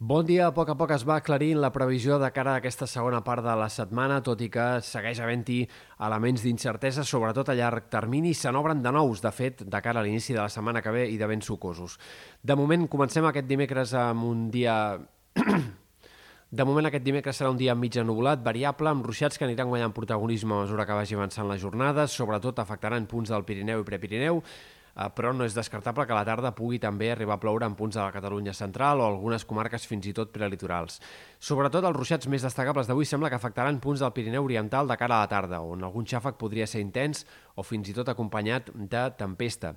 Bon 0.00 0.22
dia. 0.22 0.46
A 0.46 0.52
poc 0.54 0.68
a 0.70 0.76
poc 0.78 0.92
es 0.94 1.02
va 1.02 1.16
aclarint 1.18 1.58
la 1.58 1.72
previsió 1.74 2.20
de 2.22 2.28
cara 2.30 2.52
a 2.54 2.60
aquesta 2.60 2.86
segona 2.86 3.18
part 3.26 3.42
de 3.42 3.54
la 3.58 3.66
setmana, 3.66 4.20
tot 4.22 4.38
i 4.38 4.46
que 4.46 4.66
segueix 4.86 5.18
havent-hi 5.18 5.56
elements 6.06 6.44
d'incertesa, 6.46 7.02
sobretot 7.02 7.50
a 7.50 7.56
llarg 7.58 7.88
termini, 7.90 8.30
se 8.30 8.52
n'obren 8.54 8.78
de 8.78 8.92
nous, 8.94 9.18
de 9.18 9.32
fet, 9.34 9.64
de 9.66 9.80
cara 9.82 9.98
a 9.98 10.06
l'inici 10.06 10.36
de 10.36 10.38
la 10.38 10.54
setmana 10.54 10.84
que 10.86 10.94
ve 10.94 11.02
i 11.10 11.18
de 11.18 11.26
ben 11.26 11.42
sucosos. 11.42 11.98
De 12.40 12.54
moment, 12.54 12.86
comencem 12.86 13.26
aquest 13.26 13.50
dimecres 13.50 13.96
amb 13.98 14.22
un 14.30 14.46
dia... 14.54 14.78
De 16.48 16.64
moment, 16.64 16.86
aquest 16.88 17.04
dimecres 17.04 17.36
serà 17.36 17.50
un 17.52 17.58
dia 17.60 17.74
mig 17.76 17.98
ennubulat, 18.00 18.40
variable, 18.40 18.88
amb 18.88 19.04
ruixats 19.04 19.36
que 19.36 19.44
aniran 19.44 19.68
guanyant 19.68 19.92
protagonisme 19.92 20.54
a 20.54 20.62
mesura 20.62 20.86
que 20.88 20.94
vagi 20.96 21.18
avançant 21.18 21.44
la 21.44 21.58
jornada, 21.60 22.06
sobretot 22.08 22.62
afectaran 22.62 23.04
punts 23.04 23.28
del 23.34 23.44
Pirineu 23.44 23.82
i 23.82 23.84
Prepirineu, 23.84 24.40
però 25.14 25.30
no 25.32 25.46
és 25.46 25.54
descartable 25.54 26.06
que 26.06 26.14
a 26.14 26.18
la 26.18 26.26
tarda 26.26 26.54
pugui 26.56 26.80
també 26.82 27.12
arribar 27.12 27.36
a 27.36 27.42
ploure 27.42 27.66
en 27.66 27.76
punts 27.78 27.94
de 27.94 28.02
la 28.02 28.12
Catalunya 28.14 28.54
central 28.56 29.00
o 29.00 29.06
algunes 29.06 29.46
comarques 29.46 29.86
fins 29.86 30.10
i 30.10 30.14
tot 30.16 30.32
prelitorals. 30.34 30.98
Sobretot 31.38 31.86
els 31.86 31.96
ruixats 31.96 32.28
més 32.28 32.42
destacables 32.42 32.90
d'avui 32.90 33.06
sembla 33.06 33.30
que 33.30 33.38
afectaran 33.38 33.80
punts 33.80 34.02
del 34.02 34.12
Pirineu 34.12 34.44
Oriental 34.44 34.90
de 34.90 34.98
cara 34.98 35.20
a 35.20 35.24
la 35.24 35.30
tarda, 35.30 35.62
on 35.62 35.86
algun 35.86 36.06
xàfec 36.06 36.38
podria 36.40 36.66
ser 36.66 36.82
intens 36.82 37.24
o 37.54 37.62
fins 37.62 37.88
i 37.88 37.96
tot 37.96 38.10
acompanyat 38.10 38.72
de 38.74 39.08
tempesta. 39.18 39.76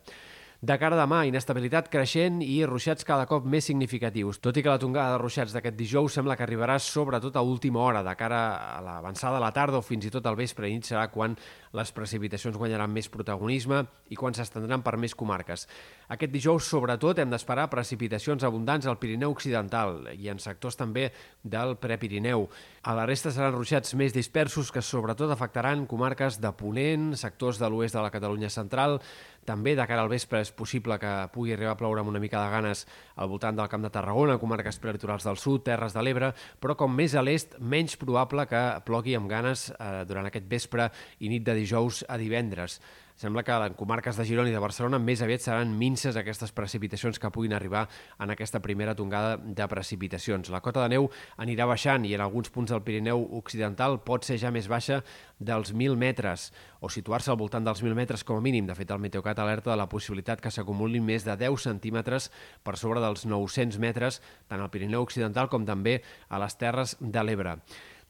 De 0.61 0.75
cara 0.77 0.93
a 0.93 0.99
demà, 0.99 1.23
inestabilitat 1.25 1.87
creixent 1.89 2.35
i 2.45 2.59
ruixats 2.69 3.01
cada 3.01 3.23
cop 3.25 3.47
més 3.49 3.65
significatius, 3.65 4.37
tot 4.45 4.53
i 4.53 4.61
que 4.61 4.69
la 4.69 4.77
tongada 4.77 5.15
de 5.15 5.21
ruixats 5.23 5.55
d'aquest 5.55 5.73
dijous 5.73 6.13
sembla 6.13 6.35
que 6.37 6.45
arribarà 6.45 6.75
sobretot 6.77 7.33
a 7.33 7.41
última 7.41 7.81
hora, 7.81 8.03
de 8.05 8.13
cara 8.19 8.41
a 8.75 8.83
l'avançada 8.85 9.39
de 9.39 9.41
la 9.41 9.49
tarda 9.55 9.79
o 9.79 9.81
fins 9.81 10.05
i 10.05 10.11
tot 10.13 10.29
al 10.29 10.37
vespre 10.37 10.69
i 10.69 10.75
nit 10.77 10.85
serà 10.85 11.07
quan 11.09 11.33
les 11.77 11.91
precipitacions 11.95 12.57
guanyaran 12.59 12.91
més 12.91 13.09
protagonisme 13.11 13.81
i 14.11 14.17
quan 14.19 14.35
s'estendran 14.35 14.83
per 14.83 14.97
més 14.99 15.15
comarques. 15.15 15.67
Aquest 16.11 16.33
dijous, 16.33 16.67
sobretot, 16.67 17.19
hem 17.19 17.31
d'esperar 17.31 17.69
precipitacions 17.71 18.43
abundants 18.43 18.87
al 18.87 18.99
Pirineu 18.99 19.31
Occidental 19.31 20.09
i 20.17 20.27
en 20.31 20.41
sectors 20.43 20.79
també 20.79 21.09
del 21.43 21.77
Prepirineu. 21.79 22.47
A 22.83 22.95
la 22.97 23.05
resta 23.07 23.31
seran 23.31 23.55
ruixats 23.55 23.95
més 23.95 24.13
dispersos 24.13 24.71
que 24.73 24.83
sobretot 24.83 25.31
afectaran 25.31 25.87
comarques 25.87 26.41
de 26.41 26.51
Ponent, 26.57 27.11
sectors 27.15 27.61
de 27.61 27.69
l'oest 27.69 27.95
de 27.95 28.03
la 28.03 28.11
Catalunya 28.11 28.49
central, 28.51 28.99
també 29.45 29.73
de 29.73 29.85
cara 29.89 30.03
al 30.03 30.11
vespre 30.11 30.41
és 30.43 30.51
possible 30.53 30.97
que 31.01 31.11
pugui 31.33 31.55
arribar 31.55 31.73
a 31.73 31.79
ploure 31.79 32.03
amb 32.03 32.11
una 32.11 32.19
mica 32.21 32.41
de 32.43 32.51
ganes 32.53 32.83
al 33.15 33.29
voltant 33.31 33.57
del 33.57 33.69
Camp 33.71 33.81
de 33.81 33.89
Tarragona, 33.93 34.37
comarques 34.41 34.77
prelitorals 34.81 35.25
del 35.25 35.39
sud, 35.41 35.63
Terres 35.65 35.95
de 35.95 36.03
l'Ebre, 36.03 36.31
però 36.61 36.75
com 36.77 36.93
més 36.93 37.15
a 37.17 37.23
l'est, 37.25 37.57
menys 37.57 37.97
probable 38.01 38.45
que 38.49 38.61
plogui 38.85 39.15
amb 39.17 39.29
ganes 39.31 39.69
eh, 39.71 40.03
durant 40.09 40.29
aquest 40.29 40.45
vespre 40.49 40.91
i 41.19 41.31
nit 41.31 41.45
de 41.47 41.57
dijous 41.61 42.03
a 42.09 42.17
divendres. 42.17 42.81
Sembla 43.21 43.43
que 43.43 43.53
en 43.53 43.75
comarques 43.77 44.17
de 44.17 44.23
Girona 44.25 44.49
i 44.49 44.53
de 44.55 44.61
Barcelona 44.63 44.97
més 44.97 45.21
aviat 45.21 45.43
seran 45.43 45.75
minces 45.77 46.15
aquestes 46.17 46.49
precipitacions 46.57 47.19
que 47.21 47.29
puguin 47.29 47.53
arribar 47.53 47.83
en 48.17 48.33
aquesta 48.33 48.63
primera 48.65 48.95
tongada 48.97 49.35
de 49.37 49.67
precipitacions. 49.69 50.49
La 50.49 50.63
cota 50.65 50.81
de 50.81 50.95
neu 50.95 51.05
anirà 51.37 51.67
baixant 51.69 52.07
i 52.09 52.15
en 52.17 52.23
alguns 52.25 52.49
punts 52.49 52.73
del 52.73 52.81
Pirineu 52.81 53.21
Occidental 53.37 53.99
pot 54.01 54.25
ser 54.25 54.39
ja 54.41 54.49
més 54.49 54.65
baixa 54.71 55.03
dels 55.37 55.69
1.000 55.69 56.01
metres 56.01 56.49
o 56.81 56.89
situar-se 56.89 57.29
al 57.29 57.37
voltant 57.37 57.69
dels 57.69 57.85
1.000 57.85 57.93
metres 58.01 58.25
com 58.25 58.41
a 58.41 58.41
mínim. 58.41 58.65
De 58.65 58.73
fet, 58.73 58.89
el 58.89 59.05
Meteocat 59.05 59.45
alerta 59.45 59.75
de 59.75 59.77
la 59.77 59.89
possibilitat 59.91 60.41
que 60.41 60.49
s'acumulin 60.49 61.05
més 61.05 61.21
de 61.27 61.37
10 61.37 61.69
centímetres 61.69 62.31
per 62.65 62.73
sobre 62.73 63.05
dels 63.05 63.29
900 63.29 63.77
metres 63.77 64.17
tant 64.49 64.65
al 64.65 64.73
Pirineu 64.73 65.05
Occidental 65.05 65.45
com 65.45 65.69
també 65.69 65.99
a 66.25 66.41
les 66.41 66.57
Terres 66.57 66.97
de 66.97 67.21
l'Ebre. 67.21 67.59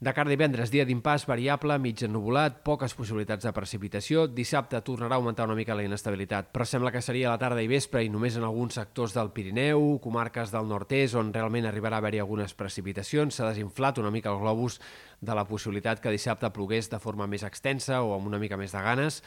De 0.02 0.10
cara 0.10 0.26
a 0.26 0.34
divendres, 0.34 0.72
dia 0.74 0.82
d'impàs 0.82 1.22
variable, 1.30 1.76
mig 1.78 2.00
ennubulat, 2.02 2.56
poques 2.66 2.90
possibilitats 2.98 3.46
de 3.46 3.52
precipitació. 3.54 4.24
Dissabte 4.26 4.80
tornarà 4.82 5.14
a 5.14 5.20
augmentar 5.20 5.46
una 5.46 5.54
mica 5.54 5.76
la 5.78 5.84
inestabilitat, 5.86 6.48
però 6.50 6.66
sembla 6.66 6.90
que 6.90 7.04
seria 7.06 7.28
a 7.28 7.36
la 7.36 7.38
tarda 7.38 7.62
i 7.62 7.70
vespre 7.70 8.02
i 8.02 8.10
només 8.10 8.34
en 8.34 8.42
alguns 8.42 8.80
sectors 8.80 9.14
del 9.14 9.30
Pirineu, 9.30 10.00
comarques 10.02 10.50
del 10.50 10.66
nord-est, 10.66 11.14
on 11.14 11.30
realment 11.30 11.70
arribarà 11.70 12.00
a 12.00 12.02
haver-hi 12.02 12.18
algunes 12.18 12.50
precipitacions. 12.58 13.38
S'ha 13.38 13.52
desinflat 13.52 14.02
una 14.02 14.10
mica 14.10 14.34
el 14.34 14.42
globus 14.42 14.80
de 15.20 15.38
la 15.38 15.46
possibilitat 15.46 16.02
que 16.02 16.10
dissabte 16.10 16.50
plogués 16.50 16.90
de 16.90 16.98
forma 16.98 17.30
més 17.30 17.46
extensa 17.46 18.02
o 18.02 18.16
amb 18.18 18.26
una 18.26 18.42
mica 18.42 18.58
més 18.58 18.74
de 18.74 18.82
ganes 18.82 19.22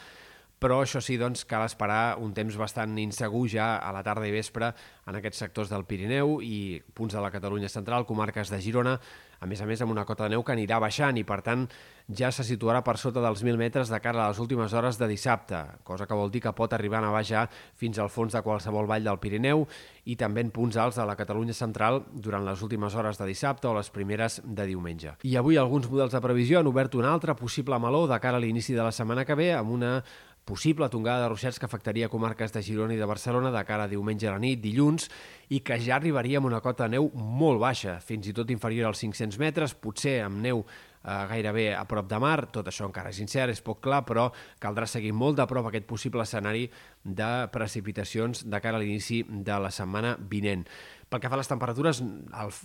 però 0.58 0.80
això 0.80 1.02
sí, 1.04 1.18
doncs, 1.20 1.44
cal 1.48 1.66
esperar 1.66 2.16
un 2.22 2.32
temps 2.36 2.56
bastant 2.56 2.96
insegur 2.98 3.44
ja 3.52 3.76
a 3.76 3.92
la 3.92 4.02
tarda 4.06 4.26
i 4.28 4.32
vespre 4.32 4.72
en 5.06 5.18
aquests 5.18 5.42
sectors 5.44 5.70
del 5.72 5.84
Pirineu 5.84 6.38
i 6.42 6.80
punts 6.96 7.14
de 7.14 7.22
la 7.22 7.30
Catalunya 7.30 7.68
central, 7.68 8.06
comarques 8.08 8.50
de 8.50 8.60
Girona, 8.64 8.96
a 9.36 9.46
més 9.46 9.60
a 9.60 9.66
més 9.68 9.82
amb 9.84 9.92
una 9.92 10.06
cota 10.08 10.24
de 10.24 10.32
neu 10.32 10.42
que 10.42 10.54
anirà 10.54 10.78
baixant 10.80 11.18
i 11.20 11.24
per 11.28 11.42
tant 11.44 11.66
ja 12.08 12.30
se 12.32 12.44
situarà 12.46 12.80
per 12.86 12.96
sota 12.96 13.20
dels 13.20 13.42
1.000 13.42 13.58
metres 13.60 13.90
de 13.92 13.98
cara 14.00 14.24
a 14.24 14.30
les 14.30 14.38
últimes 14.40 14.72
hores 14.72 14.96
de 14.96 15.08
dissabte, 15.10 15.58
cosa 15.84 16.06
que 16.06 16.16
vol 16.16 16.30
dir 16.32 16.40
que 16.40 16.54
pot 16.56 16.72
arribar 16.72 17.02
a 17.04 17.12
baixar 17.12 17.46
fins 17.76 17.98
al 17.98 18.08
fons 18.08 18.32
de 18.32 18.42
qualsevol 18.42 18.88
vall 18.88 19.04
del 19.04 19.20
Pirineu 19.20 19.66
i 20.06 20.16
també 20.16 20.40
en 20.40 20.52
punts 20.54 20.78
alts 20.80 20.96
de 20.96 21.04
la 21.04 21.18
Catalunya 21.18 21.52
central 21.52 22.04
durant 22.12 22.46
les 22.46 22.62
últimes 22.62 22.94
hores 22.94 23.18
de 23.20 23.28
dissabte 23.28 23.68
o 23.68 23.74
les 23.76 23.90
primeres 23.90 24.40
de 24.44 24.66
diumenge. 24.70 25.16
I 25.26 25.36
avui 25.36 25.60
alguns 25.60 25.90
models 25.90 26.16
de 26.16 26.22
previsió 26.22 26.60
han 26.60 26.70
obert 26.70 26.94
un 26.94 27.04
altre 27.04 27.36
possible 27.36 27.78
meló 27.82 28.06
de 28.06 28.20
cara 28.22 28.40
a 28.40 28.40
l'inici 28.40 28.72
de 28.72 28.86
la 28.86 28.94
setmana 28.94 29.26
que 29.26 29.36
ve 29.36 29.52
amb 29.52 29.74
una 29.74 29.98
possible 30.46 30.88
tongada 30.88 31.24
de 31.24 31.30
ruixats 31.32 31.58
que 31.58 31.66
afectaria 31.66 32.08
comarques 32.08 32.54
de 32.54 32.62
Girona 32.62 32.94
i 32.94 33.00
de 33.00 33.08
Barcelona 33.08 33.50
de 33.50 33.64
cara 33.66 33.84
a 33.84 33.90
diumenge 33.90 34.28
a 34.30 34.36
la 34.36 34.42
nit, 34.42 34.62
dilluns, 34.62 35.10
i 35.50 35.60
que 35.66 35.78
ja 35.82 35.96
arribaria 35.98 36.38
amb 36.38 36.46
una 36.48 36.62
cota 36.62 36.86
de 36.86 36.96
neu 36.96 37.10
molt 37.14 37.60
baixa, 37.60 37.98
fins 37.98 38.30
i 38.30 38.34
tot 38.36 38.52
inferior 38.54 38.92
als 38.92 39.02
500 39.02 39.40
metres, 39.42 39.74
potser 39.74 40.20
amb 40.22 40.38
neu 40.44 40.62
eh, 40.62 41.26
gairebé 41.32 41.66
a 41.74 41.82
prop 41.90 42.06
de 42.10 42.20
mar, 42.22 42.46
tot 42.54 42.70
això 42.70 42.86
encara 42.86 43.10
és 43.10 43.18
incert, 43.22 43.50
és 43.50 43.62
poc 43.62 43.82
clar, 43.82 44.04
però 44.06 44.28
caldrà 44.62 44.86
seguir 44.86 45.12
molt 45.14 45.40
de 45.40 45.46
prop 45.50 45.66
aquest 45.66 45.90
possible 45.90 46.22
escenari 46.22 46.68
de 47.02 47.32
precipitacions 47.54 48.46
de 48.46 48.62
cara 48.62 48.78
a 48.78 48.82
l'inici 48.82 49.24
de 49.26 49.58
la 49.62 49.74
setmana 49.74 50.16
vinent. 50.18 50.66
Pel 51.06 51.20
que 51.22 51.28
fa 51.30 51.36
a 51.36 51.38
les 51.38 51.46
temperatures, 51.46 52.00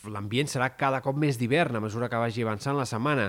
l'ambient 0.09 0.47
serà 0.49 0.71
cada 0.73 1.03
cop 1.05 1.17
més 1.21 1.37
d'hivern 1.37 1.77
a 1.77 1.81
mesura 1.83 2.07
que 2.09 2.17
vagi 2.17 2.41
avançant 2.41 2.73
la 2.73 2.87
setmana. 2.89 3.27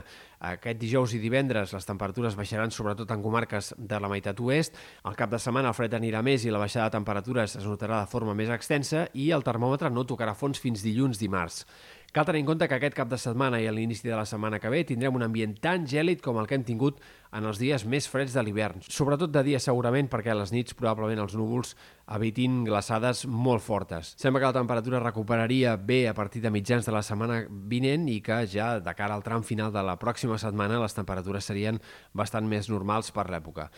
Aquest 0.49 0.79
dijous 0.81 1.13
i 1.13 1.21
divendres 1.21 1.75
les 1.77 1.85
temperatures 1.85 2.39
baixaran 2.39 2.73
sobretot 2.73 3.13
en 3.13 3.21
comarques 3.21 3.75
de 3.77 4.01
la 4.01 4.09
meitat 4.09 4.41
oest. 4.41 4.79
Al 5.05 5.19
cap 5.19 5.29
de 5.29 5.41
setmana 5.43 5.69
el 5.69 5.77
fred 5.77 5.93
anirà 5.99 6.25
més 6.25 6.47
i 6.47 6.55
la 6.55 6.63
baixada 6.63 6.89
de 6.89 6.97
temperatures 6.97 7.59
es 7.61 7.69
notarà 7.69 8.01
de 8.01 8.09
forma 8.09 8.33
més 8.33 8.49
extensa 8.57 9.05
i 9.13 9.29
el 9.37 9.45
termòmetre 9.45 9.93
no 9.93 10.09
tocarà 10.09 10.33
fons 10.33 10.63
fins 10.65 10.81
dilluns 10.81 11.21
dimarts. 11.21 11.67
Cal 12.13 12.27
tenir 12.29 12.43
en 12.43 12.49
compte 12.49 12.67
que 12.69 12.77
aquest 12.77 12.97
cap 12.97 13.09
de 13.09 13.17
setmana 13.21 13.61
i 13.61 13.69
a 13.69 13.73
l'inici 13.73 14.09
de 14.09 14.17
la 14.17 14.27
setmana 14.29 14.59
que 14.61 14.73
ve 14.73 14.83
tindrem 14.89 15.15
un 15.17 15.29
ambient 15.29 15.55
tan 15.61 15.85
gèlid 15.89 16.25
com 16.25 16.41
el 16.41 16.49
que 16.49 16.57
hem 16.57 16.65
tingut 16.65 17.05
en 17.33 17.49
els 17.49 17.59
dies 17.59 17.87
més 17.89 18.09
freds 18.13 18.37
de 18.37 18.45
l'hivern. 18.45 18.83
Sobretot 18.85 19.33
de 19.33 19.43
dia 19.47 19.61
segurament 19.63 20.11
perquè 20.13 20.35
a 20.35 20.39
les 20.39 20.53
nits 20.53 20.77
probablement 20.79 21.25
els 21.25 21.37
núvols 21.39 21.75
evitin 22.13 22.63
glaçades 22.67 23.25
molt 23.27 23.65
fortes. 23.65 24.13
Sembla 24.21 24.43
que 24.43 24.51
la 24.53 24.59
temperatura 24.61 25.01
recuperaria 25.01 25.75
bé 25.77 26.05
a 26.09 26.15
partir 26.15 26.45
de 26.45 26.53
mitjans 26.53 26.87
de 26.87 26.95
la 26.95 27.03
setmana 27.03 27.43
vinent 27.49 28.09
i 28.13 28.21
que 28.21 28.43
ja 28.47 28.77
de 28.81 28.97
cara 28.99 29.17
al 29.17 29.25
tram 29.25 29.43
final 29.43 29.73
de 29.73 29.83
la 29.83 29.99
pròxima 29.99 30.39
setmana 30.39 30.81
les 30.83 30.97
temperatures 30.99 31.49
serien 31.49 31.81
bastant 32.13 32.49
més 32.49 32.69
normals 32.71 33.13
per 33.17 33.31
l'època. 33.33 33.71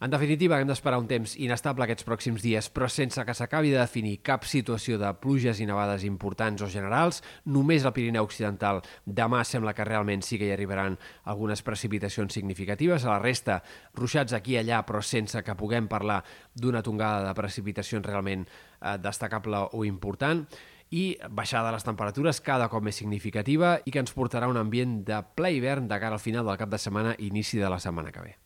En 0.00 0.08
definitiva, 0.08 0.56
hem 0.56 0.68
d'esperar 0.70 0.96
un 0.96 1.08
temps 1.10 1.34
inestable 1.36 1.84
aquests 1.84 2.06
pròxims 2.08 2.40
dies, 2.40 2.70
però 2.72 2.86
sense 2.88 3.20
que 3.20 3.34
s'acabi 3.36 3.68
de 3.68 3.82
definir 3.82 4.22
cap 4.24 4.46
situació 4.48 4.96
de 4.96 5.10
pluges 5.20 5.60
i 5.60 5.66
nevades 5.68 6.06
importants 6.08 6.64
o 6.64 6.68
generals, 6.72 7.18
només 7.44 7.84
al 7.84 7.92
Pirineu 7.92 8.24
Occidental 8.24 8.80
demà 9.04 9.42
sembla 9.44 9.74
que 9.76 9.84
realment 9.84 10.24
sí 10.24 10.38
que 10.40 10.48
hi 10.48 10.54
arribaran 10.54 10.96
algunes 11.28 11.60
precipitacions 11.60 12.32
significatives, 12.32 12.99
a 13.04 13.14
la 13.14 13.22
resta 13.22 13.60
ruixats 13.94 14.34
aquí 14.36 14.56
i 14.56 14.60
allà, 14.60 14.82
però 14.86 15.02
sense 15.04 15.42
que 15.42 15.56
puguem 15.56 15.88
parlar 15.88 16.20
d'una 16.54 16.82
tongada 16.82 17.24
de 17.26 17.36
precipitacions 17.38 18.06
realment 18.06 18.44
eh, 18.46 18.96
destacable 18.98 19.66
o 19.72 19.84
important, 19.84 20.44
i 20.90 21.16
baixada 21.30 21.68
de 21.68 21.76
les 21.76 21.86
temperatures 21.86 22.42
cada 22.42 22.68
cop 22.68 22.82
més 22.82 22.98
significativa 22.98 23.76
i 23.86 23.94
que 23.94 24.02
ens 24.02 24.14
portarà 24.14 24.50
un 24.50 24.58
ambient 24.58 25.00
de 25.06 25.22
ple 25.38 25.54
hivern 25.54 25.86
de 25.88 26.00
cara 26.02 26.18
al 26.18 26.22
final 26.22 26.46
del 26.46 26.58
cap 26.58 26.70
de 26.70 26.82
setmana 26.82 27.14
i 27.18 27.30
inici 27.30 27.62
de 27.62 27.70
la 27.70 27.78
setmana 27.78 28.10
que 28.10 28.26
ve. 28.26 28.38